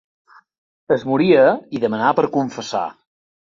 [0.95, 1.45] Es moria
[1.79, 2.85] i demanà per confessar.